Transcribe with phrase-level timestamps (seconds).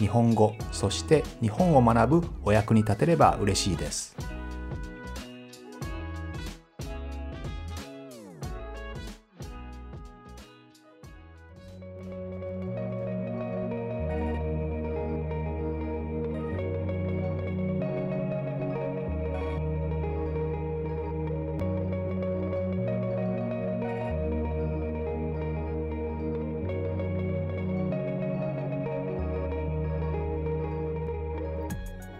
[0.00, 4.29] 日本語そして日本を学ぶお役に立てれば嬉しいです。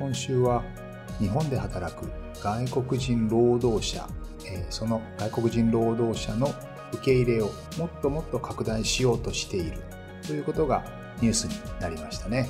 [0.01, 0.65] 今週は
[1.19, 2.11] 日本で働く
[2.43, 4.09] 外国人労働者、
[4.47, 6.55] えその外国人労働者の
[6.95, 9.77] 受け入れをもっともっと拡大しようとしている
[10.27, 10.83] ということが
[11.21, 12.49] ニュースになりましたね。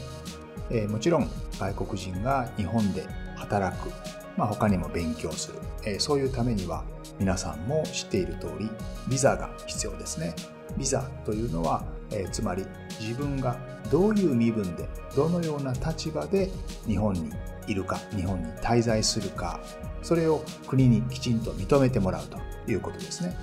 [0.71, 3.91] えもちろん外国人が日本で働く、
[4.37, 6.85] まあ、他にも勉強する、えそういうためには
[7.19, 8.71] 皆さんも知っている通り
[9.09, 10.37] ビザが必要ですね。
[10.79, 11.83] ビザというのは、
[12.13, 12.65] えー、つまり
[13.01, 13.59] 自分が
[13.91, 16.51] どういう身分でどのような立場で
[16.87, 17.31] 日本に
[17.67, 19.61] いるか日本に滞在するか
[20.03, 22.39] それを国にきちんと認めてもらうと
[22.71, 23.37] いうことですね。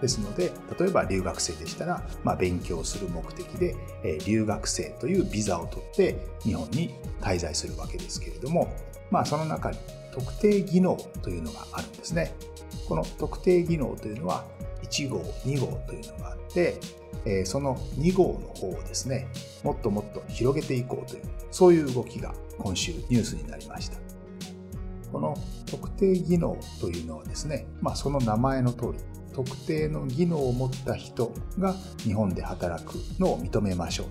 [0.00, 8.70] ですので例えば留学生でしたら、まあ、勉強する目的で、えー、留学生というビザを取って日本に滞在するわけですけれども、
[9.10, 9.78] まあ、その中に
[10.12, 12.34] 特定技能というのがあるんですね。
[12.88, 14.44] この特定技能というのは
[14.84, 16.78] 1号2号というのがあって
[17.24, 19.28] えその2号の方をですね
[19.62, 24.04] もっともっと広げていこうというそういう動きが今週ニュースになりました。
[25.14, 25.36] この
[25.66, 28.98] 特定技能というのはですね、まあ、その名前の通り
[29.32, 34.06] 特定の技能を持った人が日本で働くのを認めましょう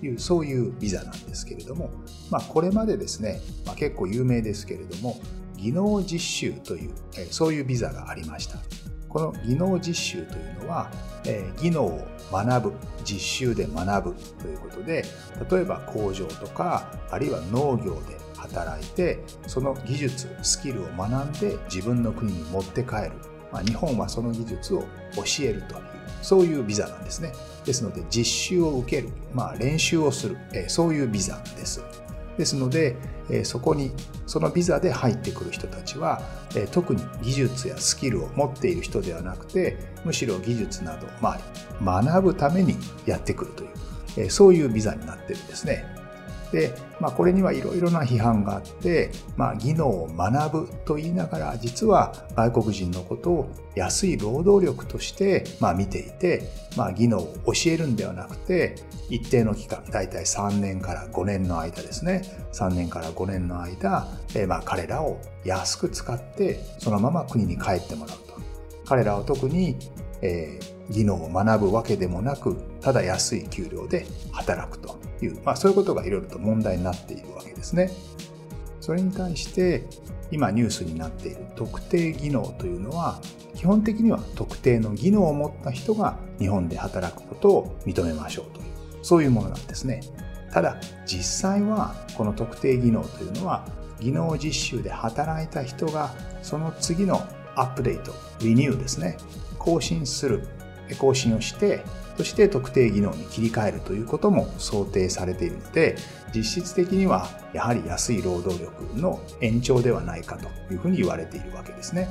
[0.00, 1.90] というそういうビザなんですけれども、
[2.32, 5.20] まあ、これまでですね、まあ、結構有名ですけれども
[5.56, 6.90] 技能実習という
[7.30, 8.58] そういうビザがありました。
[9.10, 10.90] この技能実習というのは、
[11.26, 15.04] えー、技能を学ぶ実習で学ぶということで
[15.50, 23.12] 例えば工場とかあるいは農業で働いてその技術スキルを学んで自分の国に持って帰る、
[23.52, 24.80] まあ、日本はその技術を
[25.16, 25.90] 教えるという
[26.22, 27.32] そういうビザなんですね。
[27.64, 31.82] ですので実習を受ける、まあ、練習をする、えー、そういうビザです。
[32.38, 32.96] ですので、
[33.28, 33.92] えそこに
[34.26, 36.20] そのビザで入ってくる人たちは、
[36.56, 41.38] え特に技術やスキルを持っている人ではなくてむしろ技術など、ま
[41.80, 42.76] あ、学ぶために
[43.06, 43.70] やってくるという、
[44.16, 45.99] えそういうビザになってるんですね。
[46.52, 56.42] で、まあ、これにはいろいろな批判があって、まあ、技能を学ぶと言いながら実は外国人のことを安い労働力として、まあ、見ていて、
[56.76, 58.76] まあ、技能を教えるんではなくて
[59.08, 62.22] 一定の期間大体3年から5年の間ですね。
[62.52, 68.30] 3年から5年の間、え、まあ彼らを安く使ってそのまま国に帰ってもらうと。
[68.84, 69.76] 彼らは特に、
[70.22, 77.90] えー、技能を学ぶわけでもなくただ安い給料で働くという、まあ、そういうことがいろいろと問題になっているわけですね。
[78.80, 79.84] それに対して
[80.30, 83.20] 今ニュースになっている特定技能というのは
[83.54, 88.70] 基本的には特定の技能を持った人が日本で働くことを認めましょうという
[89.02, 90.00] そういうものなんですね。
[90.52, 93.66] ただ実際はこの特定技能というのは
[94.00, 96.10] 技能実習で働いた人が
[96.42, 97.22] その次の
[97.56, 99.18] アップデート、リニューですね、
[99.58, 100.48] 更新する、
[100.94, 101.84] 更新をして
[102.16, 105.96] そして特定技能に切り替えるということも想定されているので
[106.34, 112.08] 実質的にはやはり安い労働力の延長ではないかというふうに言われているわけですね。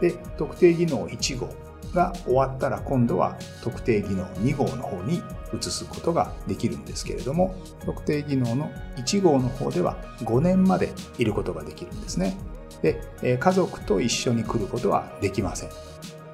[0.00, 1.48] で特定技能1号
[1.94, 5.22] が終わったら今度は特定技能2号の方に
[5.54, 7.54] 移すことができるんですけれども
[7.84, 12.36] 特定技能の1号の方では5年までいることができるんですね。
[12.80, 15.70] で家族と一緒に来ることはできません。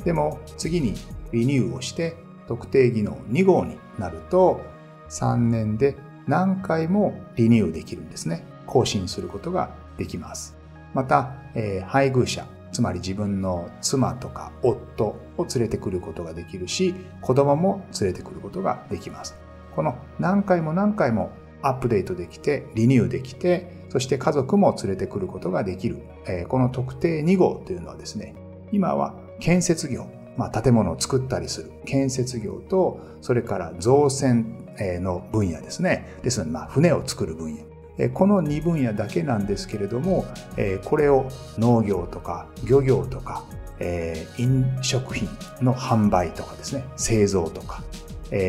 [0.04, 0.94] でも次に
[1.32, 2.16] リニューをして
[2.46, 4.60] 特定技能2号になると
[5.08, 5.96] 3年で
[6.26, 8.44] 何回もリニューできるんですね。
[8.66, 10.56] 更新することができます。
[10.94, 19.36] また、えー、配偶者、つまり自分の妻とか夫を連れてくることができるし、子供も連れてくることができます。
[19.74, 21.30] この何回も何回も
[21.62, 25.98] アップデートできて、リニューできて、そして家族も連れてくることができる。
[26.26, 28.34] えー、この特定2号というのはですね、
[28.70, 30.06] 今は建設業、
[30.38, 36.08] まあ、建物を作ったりする建設業と、それから造船の分野ですね。
[36.22, 38.08] ですので、まあ、船を作る分野。
[38.14, 40.24] この2分野だけなんですけれども、
[40.84, 41.26] これを
[41.58, 43.44] 農業とか漁業とか、
[44.38, 45.28] 飲食品
[45.60, 47.82] の販売とかですね、製造とか、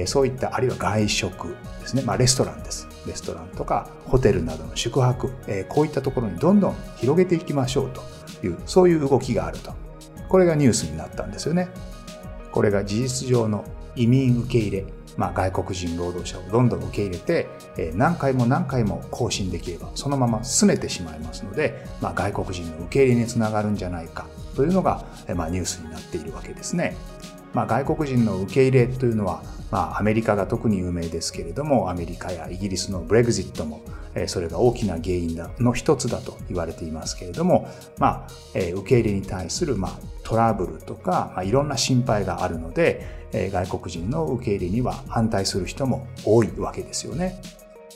[0.06, 1.48] そういったあるいは外食
[1.82, 2.88] ですね、まあ、レストランです。
[3.08, 5.32] レストランとかホテルなどの宿泊、
[5.68, 8.04] こういったところにどんどん広げていきましょうと
[8.46, 9.74] いう、そういう動きがあると。
[10.30, 11.70] これがニュースになったんですよね。
[12.52, 13.66] これが事実上の
[13.96, 14.86] 移民受け入れ、
[15.18, 17.48] まあ、外国人労働者をどんどん受け入れて、
[17.78, 26.96] え何回も何回も更新できればそのまま進めてしまいますので、まあ、外国人の受け入れにつながるんじゃないかというのが、えまあ、ニュースになっているわけですね。
[27.54, 33.82] まあ、外国人の受け入れというのは、まあ、アメリカが特に有名ですけれどもアメリカやイギリスのブレグジットも
[34.28, 39.92] それが大きな原因の一つだと言われていますけれども、まあ、受け入れに対する、まあ、
[40.24, 47.42] トラブルとか、まあ、いろんな心配があるので外国人の受け入れには反対する人も多いわけですよね。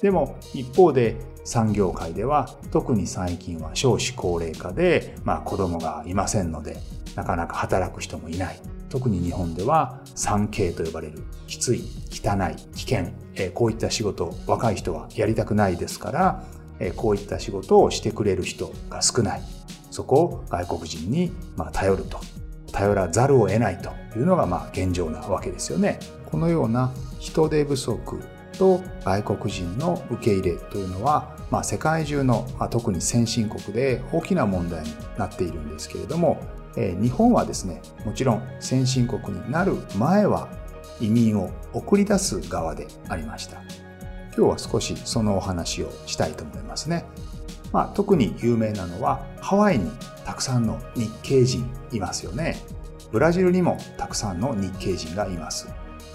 [0.01, 1.15] でも一方で
[1.45, 6.77] 産業界では特に最近は少子高齢化で、まあ、子供がいませんので
[7.15, 8.59] なかなか働く人もいない
[8.93, 11.81] 特に日本では 3K と呼ばれるきつい
[12.11, 13.07] 汚い危険
[13.55, 16.43] こういった仕事若い人はやりたくないですから
[16.95, 19.41] こういった仕事をしてくれる人が少ない
[19.89, 21.31] そこを外国人に
[21.71, 22.19] 頼ると
[22.71, 25.99] 頼らざるを得ないというのがまあ現状なわけですよね。
[26.29, 28.19] このような人手不足
[28.59, 36.41] と外国人の受け入れというのは、まあ、世界中の、まあ、特に先進国で大きな問題になっているんですけれども、
[36.75, 40.49] え、日本はですねもちろん先進国になる前は
[40.99, 43.61] 移民を送り出す側でありました。
[44.35, 47.05] 今日は少しそのお話をしたいと思いますね、
[47.71, 49.91] まあ、特に有名なのはハワイに
[50.25, 52.57] たくさんの日系人いますよね。
[53.11, 55.67] ブラジルにもたくさんの日系人がいます。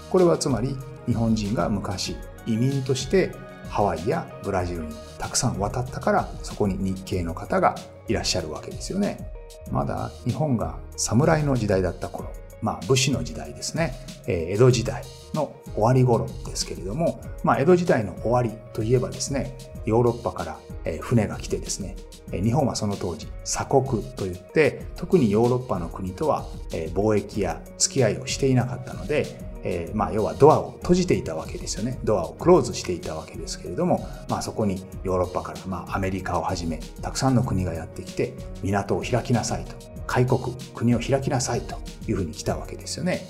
[0.09, 0.75] これはつまり
[1.05, 3.31] 日本人が昔移民として
[3.69, 7.75] ハワイやブラジルにたくさん渡ったからそこに日系の方が
[8.07, 9.31] いらっしゃるわけですよね。
[9.71, 12.29] まだ日本が侍の時代だった頃
[12.61, 13.93] まあ、武士の時代ですね、
[14.27, 19.55] えー、江戸時代の終わり頃ですけれども、まあ、江戸時代の終わりといえばですね、
[19.85, 20.59] ヨーロッパから
[21.01, 21.95] 船が来てですね、
[22.31, 26.45] 日本はその当時鎖国といって特にヨーロッパの国とは
[26.93, 31.99] 貿易や付き合いをしていなかったのでえー、まあ、要はドアを閉じていたわけですよね。
[32.03, 38.33] ドアをクローズしていたわけですけれども、まあ、そこにヨーロッパから、まあ、アメリカをはじめ、たくさんの国がやってきて、
[38.63, 39.75] 港を開きなさいと、
[40.07, 40.39] 開国、
[40.73, 41.77] 国を開きなさいと
[42.07, 43.27] いうふうに来たわけですよね。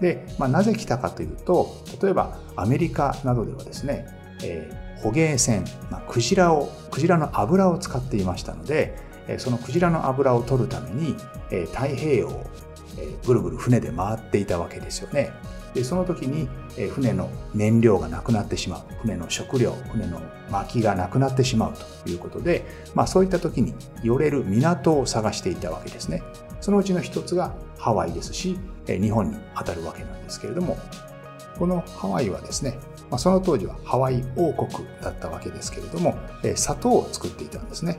[0.00, 4.06] で、まあ、なぜ来たかというと、例えばアメリカなどではですね、
[4.42, 8.96] えー、捕鯨船、まあ、クジラを、クジラの油を使っていましたので、
[9.38, 11.14] そのクジラの油を取るために、
[11.72, 12.44] 太平洋を
[13.26, 15.30] ぐるぐる船で回っていたわけですよね。
[15.74, 16.48] でその時に
[16.90, 18.80] 船の燃料がなくなってしまう。
[19.02, 20.20] 船の食料船の
[20.50, 21.74] 薪がなくなってしまう
[22.04, 22.64] ということで、
[22.94, 26.22] まあ、そういった時に寄れる港を探していたわけですね。
[26.60, 30.76] そのうちの一つがハワイですし日本に当たるわけなんですけれども
[31.58, 32.78] このハワイはですね、
[33.10, 36.16] まあ、その当時はハワイ王国だったわけですけれども
[36.56, 37.98] 砂糖を作っていたんですね。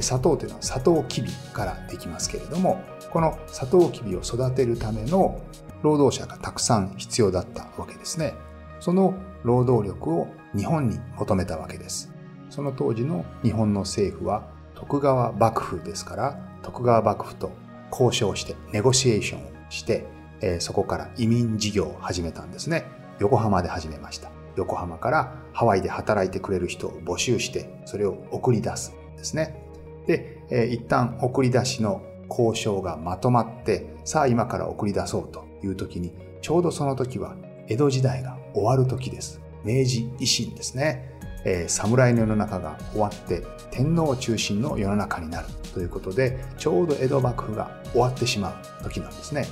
[0.00, 5.40] 砂糖というのはサトウキビからできますけれどもこのサトウキビを育てるための
[5.82, 8.34] 労働者がたくさん必要だったわけですね。
[8.80, 12.12] その労働力を日本に求めたわけです。
[12.50, 17.50] その当時の日本の政府は徳川幕府ですから徳川幕府と
[17.90, 20.06] 交渉してネゴシエーションをして、
[20.40, 22.84] えー、そこから移民事業を始めたんですね。
[23.18, 24.30] 横浜で始めました。
[24.56, 29.64] 横浜からハワイで働いてくれる人を募集してそれを送り出すんですね。
[30.06, 37.36] で、えー、一旦送り出しの交渉がまとまってさあ今から送り出そうという時に、ちょうどその時は
[37.68, 39.40] 江戸時代が終わる時です。
[39.64, 41.10] 明治維新ですね。
[41.44, 43.42] えー、侍の世の中が終わって
[43.72, 49.46] 天皇中心の世の中になるということで、ちょうど江戸幕府が終わってしまう時なんですね。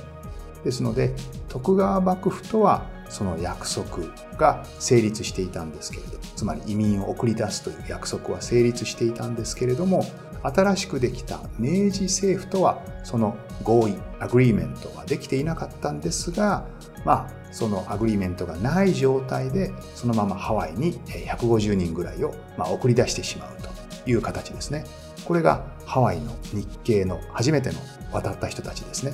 [0.63, 1.13] ですので、
[1.49, 10.05] 徳川幕府とはその約束が成立していたんですけれど、つまり移民を送り出すという約束は成立していたんですけれども、
[10.43, 16.65] 新しくできた明治政府とはその合意、 agreement はできていなかったんですが、
[17.05, 24.83] まあ、その agreement がない状態で、そのままハワイに150人ぐらいをま送り出してしまうという形ですね。
[25.25, 27.75] これがハワイの日系の初めての
[28.11, 29.13] 渡った人たちですね。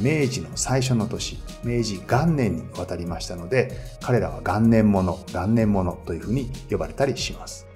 [0.00, 7.66] 明治の最初の年、明治元年に渡りましたので、彼らは元年者、元年者というふうに呼ばれたりします。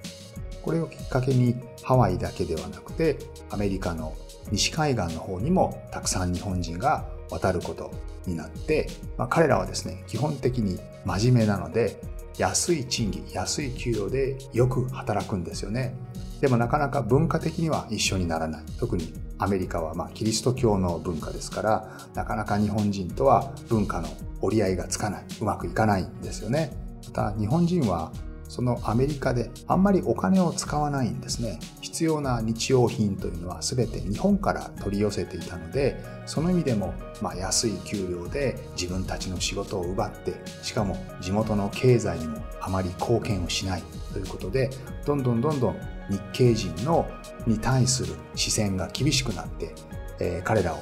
[0.63, 3.19] これをきっかけにハワイだけではなくて
[3.51, 4.15] アメリカの
[4.51, 7.93] 西海岸の方にもたくさん日本人が渡ること
[8.27, 8.89] になって、
[9.19, 12.01] まあ、彼らはですね基本的に真面目なので
[12.39, 15.95] 安い賃金安い給料でよく働くんですよね。
[16.41, 18.63] でもなかなか文化的には一緒にならない。
[18.79, 24.09] 特にアメリカはまキリスト教の文化ですからなかなか日本人とは文化の
[24.41, 25.25] 折り合いがつかない。
[25.41, 26.73] うまくいかないんですよね。
[27.07, 28.13] また日本人は
[28.49, 31.59] そのアメリカであんまりお金を使わないんですね。
[31.81, 35.97] 必要な日用品というのは全て日本から取り寄せていたので
[36.27, 43.83] その意味でもま安い給料で自分たちの仕事を奪ってしかも地元の経済にもあまり貢献をしない
[44.13, 44.71] ということで
[45.07, 45.77] どんどんどんどん
[46.11, 47.07] 日系人の
[47.47, 49.75] に対する視線が厳しくなって、
[50.21, 50.79] えー、彼らを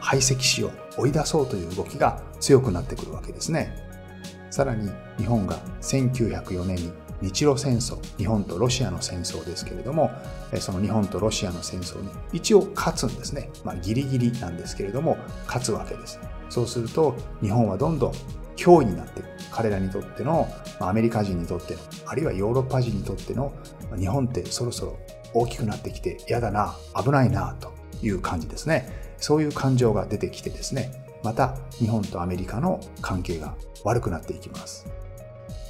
[0.00, 3.85] 排斥しよう追い出そうという動きが強くなってくるわけですね。
[4.56, 10.10] さらに日本が1904年に日露戦争日本とロシアの戦争ですけれども
[10.60, 16.18] その日本とロシアの戦争に一応勝つんですね、まあ、ギリギリなんですけれども勝つわけです。
[16.48, 18.12] そうすると日本はどんどん
[18.56, 19.28] 脅威になっていく。
[19.50, 20.48] 彼らにとっての
[20.80, 23.52] アメリカ人にとってのあるいはヨーロッパ人にとっての
[23.98, 24.98] 日本ってそろそろ
[25.34, 28.88] 大きくなってきて嫌だな危ないなという感じですね。
[29.18, 31.05] そういう感情が出てきてですね。
[31.26, 34.86] また日本とアメリカの関係が悪くなっていきます。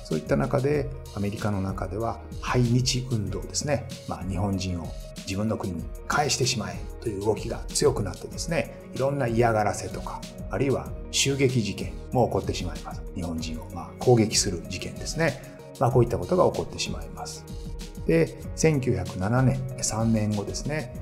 [0.05, 4.87] そういった中でアメリカの中では排日運動ですね、まあ、日本人を
[5.27, 10.21] 自分の国に返してしまえという動きが強くなってですねいろんな嫌がらせとか
[10.51, 13.03] あるいは襲撃事件も起こってしまいます。
[13.15, 15.41] 日本人をま攻撃する事件ですね、
[15.81, 17.47] まあ、こういったことが起こってしまいます。
[18.07, 20.95] で1907年3年後ですね。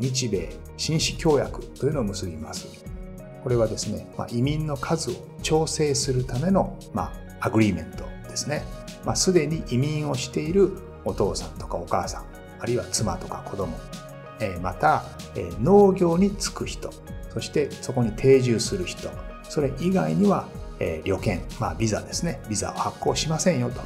[0.00, 2.89] 日米紳士協約というのを結びます。
[3.42, 8.62] これはですね、まあ、移民の数を調整するための、まあ、 agreement ですね。
[9.04, 10.72] まあ、すでに移民をしている
[11.04, 12.24] お父さんとかお母さん、
[12.60, 13.76] あるいは妻とか子供、
[14.40, 15.04] えまた、
[15.36, 16.90] え農業に就く人、
[17.32, 19.08] そしてそこに定住する人、
[19.48, 20.46] それ以外には、
[20.78, 22.40] え旅券、まあ、ビザですね。
[22.48, 23.80] ビザを発行しませんよと。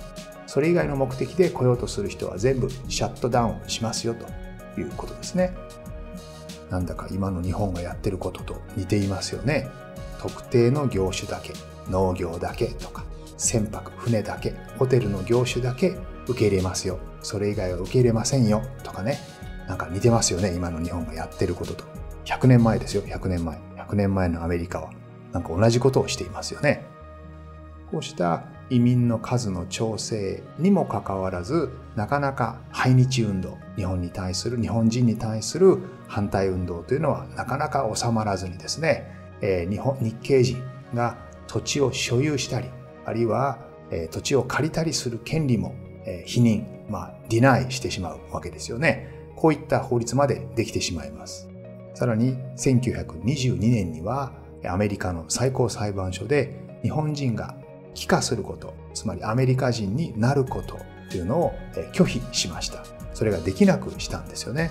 [0.46, 5.52] それ以外の目的で来ようとする人は全部シャットダウンしますよということですね。
[6.74, 9.70] なんだか今の日本がやってることと似ていますよね。
[10.20, 11.52] 特定の業種だけ、
[11.88, 13.04] 農業だけとか、
[13.36, 16.98] 船舶、船だけ、ホテルの業種だけ受け入れますよ。
[17.22, 18.60] それ以外は受け入れませんよ。
[18.82, 19.18] とかね。
[19.68, 20.52] なんか似てますよね。
[20.52, 21.84] 今の日本がやってることと。
[22.24, 23.02] 100年前ですよ。
[23.02, 23.56] 100年前。
[23.76, 24.90] 100年前のアメリカは。
[25.32, 26.84] なんか同じことをしていますよね。
[27.92, 35.78] こうした移民の数の調整にもかかわらず、なかなか排日運動、日本に対する、日本人に対する
[36.08, 40.62] 反対運動というのはなかなか収まらずにですね、えー、日本日系人
[40.94, 42.68] が土地を所有したり、
[43.04, 43.58] あるいは、
[43.90, 45.74] え土地を借りたりする権利も、
[46.06, 49.10] え否認、まあ、ディナイしてしまうわけですよね。
[49.36, 51.48] こういった法律までできてしまいます。
[51.94, 54.32] さらに、1922年には、
[54.66, 57.56] アメリカの最高裁判所で日本人が
[57.94, 60.78] 帰化すること、つまりアメリカ人になること
[61.10, 61.54] というのを
[61.92, 62.84] 拒否しました。
[63.12, 64.70] それができなくしたんですよね。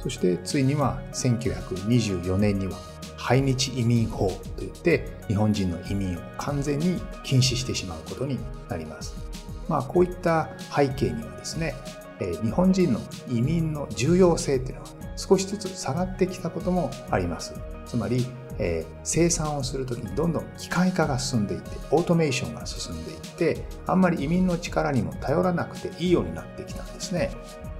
[0.00, 2.78] そしてついには1924年には
[3.16, 9.16] 排日移民法といって日本人の移民を完全に禁止してしまうことになります。
[9.68, 11.74] まあこういった背景にはですね、
[12.42, 17.54] 日本人の移民の重要性っていうのは少しずつ下がってきたこともあります。
[17.86, 18.26] つまり、
[18.58, 27.30] えー、生産をするときにどんどん機械化が進んでいってオートメーションが進んでいってあんまり移民の力にも頼らなくていいようになってきたんですね。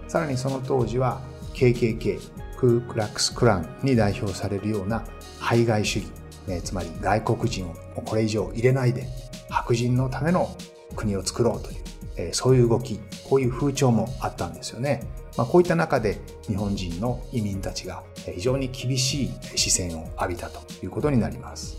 [0.06, 1.20] さらにその当時は
[1.54, 2.20] KKK
[2.58, 5.04] クークラックス・クランに代表されるような
[5.38, 6.08] 排外主義、
[6.46, 9.06] ね、つまり外国人をこれ以上入れないで
[9.50, 10.56] 白人のための
[10.96, 11.76] 国を作ろうという、
[12.16, 15.02] えそういう動きこういう風潮もあったんですよね、
[15.38, 18.02] まあ、こういった中で日本人の移民たちが
[18.34, 21.78] 非常に厳しい視線を浴びたということになります。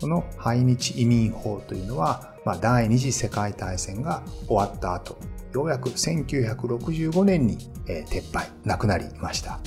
[0.00, 5.18] この排日移民法というのは、まあ、第二次世界大戦が終わった後
[5.52, 9.60] ようやく1965年に撤廃なくなりました。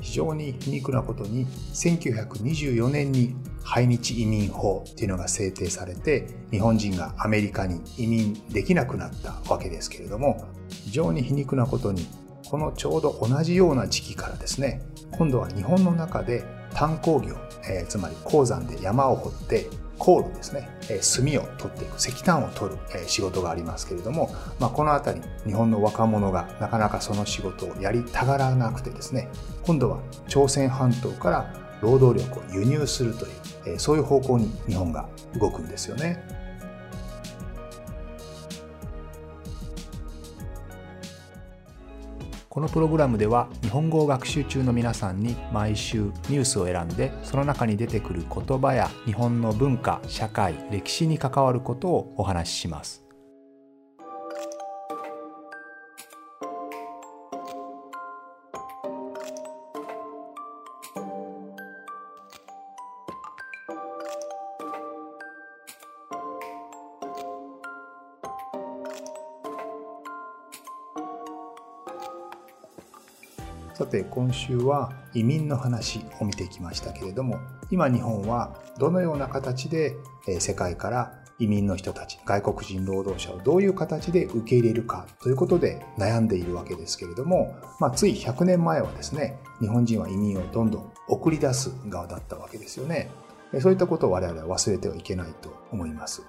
[0.00, 12.06] 非常に皮肉なことに1924年に排日移民法っていうのが制定されて日本人がアメリカに移民できなくなったわけですけれども非常に皮肉なことに
[12.50, 17.36] このちょうど同じような時期からですね今度は日本の中で炭鉱業、
[17.68, 19.66] えー、つまり鉱山で山を掘って
[19.98, 29.28] コールですねえ、炭を取っていく、石炭を取るえ仕事がありますけれども、まあ、このあたり、日本の若者がなかなかその仕事をやりたがらなくてですね、
[29.64, 33.32] 今度は朝鮮半島から労働力を輸入するという
[33.74, 35.08] え、そういう方向に日本が
[35.40, 36.22] 動くんですよね。
[42.56, 53.05] このプログラムでは日本語を学習中の皆さんに毎週ニュースを選んでその中に出てくる言葉や日本の文化社会歴史に関わることをお話しします。
[73.76, 77.38] さて今週は移民の話を見てきましたけれども
[77.70, 79.98] 今日本はどのような形で
[80.40, 93.10] 世界から移民の人たち外国人労働者をどういう形で受け入れるかということで悩んでいるわけですけれども、まあ、つい100年前はですね日本人は移民をどんどん送り出す側だったわけですよね。
[93.60, 96.22] そういったことを我々は忘れてはいけないと思います。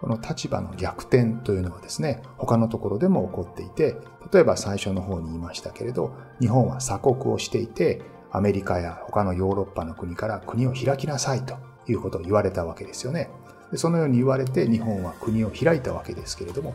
[0.00, 3.96] この立場の逆転というのはですね、他のところでも起こっていて、
[4.32, 11.56] 例えば最初の方に言いましたけれど、日本は鎖国をしていて、アメリカや他のヨーロッパの国から国を開きなさいと
[11.88, 13.30] いうことを言われたわけですよね。
[13.72, 16.74] でそのように言われて日本は国を開いたわけですけれども、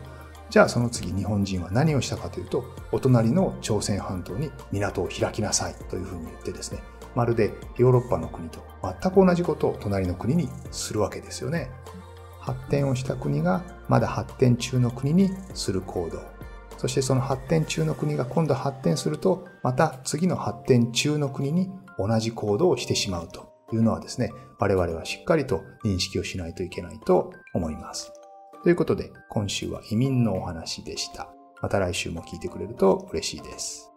[0.50, 6.82] じゃあその次日本人は何をしたかというと、お隣の朝鮮半島に港を開きなさいというふうに言ってですね、
[7.14, 11.70] まるでヨーロッパの国と全く同じことを隣の国にするわけですよね。
[12.42, 16.20] 発展をした国がまだ発展中の国にする行動。
[16.76, 28.12] そしてその発展中の国が今度発展するとまた次の発展中の国に同じ行動をしてしまうというのはですね我々はしっかりと認識をしないといけないと思います。
[28.64, 31.28] ということで今週は移民のお話でした。
[31.60, 33.91] また来週も聞いてくれると嬉しいです。